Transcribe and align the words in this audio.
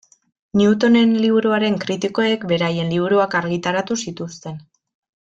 Newtonen 0.59 1.11
liburuaren 1.25 1.77
kritikoek 1.83 2.47
beraien 2.53 2.89
liburuak 2.95 3.37
argitaratu 3.41 3.99
zituzten. 4.07 4.59